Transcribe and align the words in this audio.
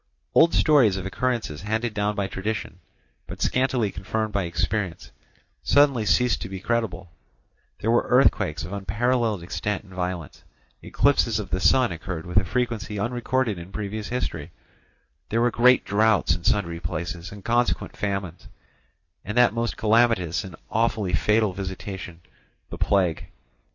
Old 0.33 0.55
stories 0.55 0.97
of 0.97 1.05
occurrences 1.05 1.61
handed 1.61 1.93
down 1.93 2.15
by 2.15 2.25
tradition, 2.25 2.79
but 3.27 3.39
scantily 3.39 3.91
confirmed 3.91 4.33
by 4.33 4.45
experience, 4.45 5.11
suddenly 5.61 6.07
ceased 6.07 6.41
to 6.41 6.49
be 6.49 6.57
incredible; 6.57 7.11
there 7.79 7.91
were 7.91 8.07
earthquakes 8.09 8.63
of 8.65 8.73
unparalleled 8.73 9.43
extent 9.43 9.83
and 9.83 9.93
violence; 9.93 10.43
eclipses 10.81 11.37
of 11.37 11.51
the 11.51 11.59
sun 11.59 11.91
occurred 11.91 12.25
with 12.25 12.37
a 12.37 12.43
frequency 12.43 12.97
unrecorded 12.97 13.59
in 13.59 13.71
previous 13.71 14.07
history; 14.07 14.49
there 15.29 15.39
were 15.39 15.51
great 15.51 15.85
droughts 15.85 16.33
in 16.33 16.43
sundry 16.43 16.79
places 16.79 17.31
and 17.31 17.45
consequent 17.45 17.95
famines, 17.95 18.47
and 19.23 19.37
that 19.37 19.53
most 19.53 19.77
calamitous 19.77 20.43
and 20.43 20.55
awfully 20.71 21.13
fatal 21.13 21.53
visitation, 21.53 22.21
the 22.71 22.77
plague. 22.79 23.27